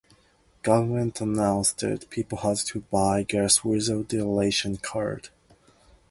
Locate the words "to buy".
2.57-3.21